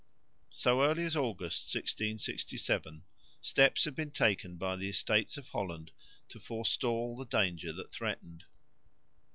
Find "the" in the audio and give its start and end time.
4.75-4.89, 7.15-7.25